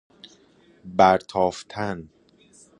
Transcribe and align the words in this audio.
برتافتن 0.97 2.09